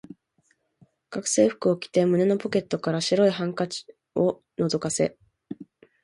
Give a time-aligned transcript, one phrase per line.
[1.11, 3.85] 学生服を着て、胸のポケットから白いハンケチ
[4.15, 5.15] を覗かせ、